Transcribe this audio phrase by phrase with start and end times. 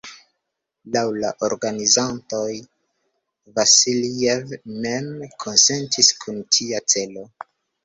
[0.95, 2.47] Laŭ la organizantoj,
[3.59, 5.13] Vasiljev mem
[5.47, 7.31] konsentis kun tia celo.